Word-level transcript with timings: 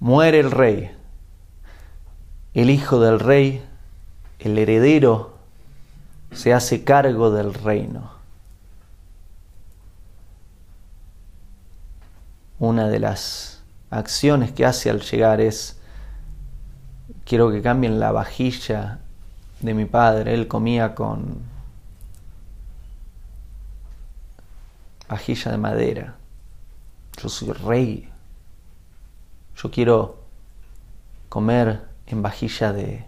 muere 0.00 0.40
el 0.40 0.50
rey, 0.50 0.90
el 2.54 2.70
hijo 2.70 3.00
del 3.00 3.20
rey, 3.20 3.64
el 4.38 4.58
heredero, 4.58 5.36
se 6.32 6.52
hace 6.52 6.84
cargo 6.84 7.30
del 7.30 7.54
reino. 7.54 8.12
Una 12.58 12.88
de 12.88 12.98
las 12.98 13.62
acciones 13.90 14.52
que 14.52 14.66
hace 14.66 14.90
al 14.90 15.00
llegar 15.00 15.40
es, 15.40 15.78
quiero 17.24 17.50
que 17.50 17.62
cambien 17.62 18.00
la 18.00 18.10
vajilla 18.10 18.98
de 19.60 19.74
mi 19.74 19.84
padre. 19.84 20.34
Él 20.34 20.48
comía 20.48 20.94
con 20.94 21.38
vajilla 25.08 25.52
de 25.52 25.58
madera. 25.58 26.14
Yo 27.22 27.28
soy 27.28 27.52
rey. 27.52 28.08
Yo 29.60 29.72
quiero 29.72 30.18
comer 31.28 31.82
en 32.06 32.22
vajilla 32.22 32.72
de, 32.72 33.04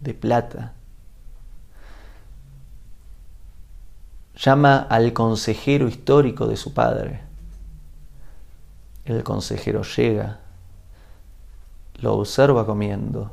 de 0.00 0.12
plata. 0.12 0.74
Llama 4.36 4.78
al 4.78 5.14
consejero 5.14 5.88
histórico 5.88 6.46
de 6.46 6.58
su 6.58 6.74
padre. 6.74 7.22
El 9.06 9.22
consejero 9.24 9.82
llega, 9.82 10.40
lo 12.00 12.14
observa 12.14 12.66
comiendo 12.66 13.32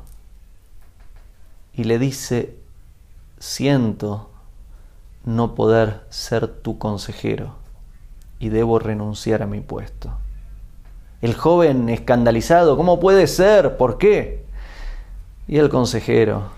y 1.74 1.84
le 1.84 1.98
dice, 1.98 2.56
siento 3.38 4.30
no 5.24 5.54
poder 5.54 6.06
ser 6.08 6.48
tu 6.48 6.78
consejero 6.78 7.54
y 8.38 8.48
debo 8.48 8.78
renunciar 8.78 9.42
a 9.42 9.46
mi 9.46 9.60
puesto. 9.60 10.16
El 11.20 11.34
joven 11.34 11.88
escandalizado, 11.88 12.76
¿cómo 12.76 13.00
puede 13.00 13.26
ser? 13.26 13.76
¿Por 13.76 13.98
qué? 13.98 14.44
Y 15.48 15.58
el 15.58 15.68
consejero 15.68 16.50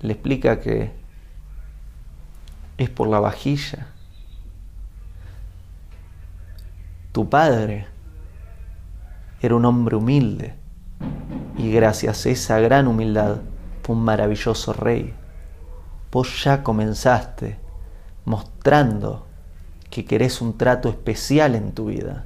le 0.00 0.12
explica 0.12 0.60
que 0.60 0.92
es 2.78 2.88
por 2.88 3.08
la 3.08 3.20
vajilla. 3.20 3.88
Tu 7.12 7.28
padre 7.28 7.86
era 9.42 9.54
un 9.54 9.64
hombre 9.64 9.96
humilde 9.96 10.54
y 11.58 11.72
gracias 11.72 12.24
a 12.24 12.30
esa 12.30 12.60
gran 12.60 12.86
humildad 12.86 13.38
fue 13.82 13.96
un 13.96 14.04
maravilloso 14.04 14.72
rey. 14.72 15.14
Vos 16.12 16.44
ya 16.44 16.62
comenzaste 16.62 17.58
mostrando 18.24 19.26
que 19.90 20.04
querés 20.04 20.40
un 20.40 20.56
trato 20.56 20.88
especial 20.88 21.54
en 21.54 21.72
tu 21.72 21.86
vida, 21.86 22.24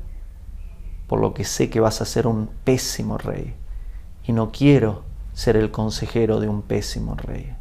por 1.06 1.20
lo 1.20 1.34
que 1.34 1.44
sé 1.44 1.70
que 1.70 1.80
vas 1.80 2.00
a 2.00 2.05
ser 2.05 2.27
un 2.27 2.48
pésimo 2.64 3.19
rey 3.19 3.55
y 4.27 4.33
no 4.33 4.50
quiero 4.52 5.02
ser 5.33 5.56
el 5.56 5.70
consejero 5.70 6.41
de 6.41 6.48
un 6.48 6.62
pésimo 6.62 7.14
rey. 7.14 7.55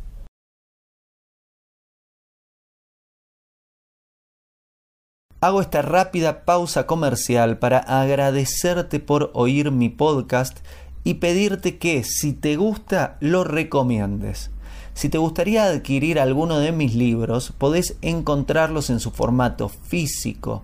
Hago 5.41 5.59
esta 5.59 5.81
rápida 5.81 6.45
pausa 6.45 6.87
comercial 6.87 7.57
para 7.57 7.79
agradecerte 7.79 9.01
por 9.01 9.31
oír 9.33 9.71
mi 9.71 9.89
podcast 9.89 10.59
y 11.03 11.15
pedirte 11.15 11.77
que 11.77 12.05
si 12.05 12.31
te 12.31 12.55
gusta 12.55 13.17
lo 13.19 13.43
recomiendes. 13.43 14.51
Si 14.93 15.09
te 15.09 15.17
gustaría 15.17 15.65
adquirir 15.65 16.19
alguno 16.19 16.59
de 16.59 16.71
mis 16.71 16.95
libros, 16.95 17.51
podés 17.57 17.97
encontrarlos 18.01 18.89
en 18.89 19.01
su 19.01 19.11
formato 19.11 19.67
físico 19.67 20.63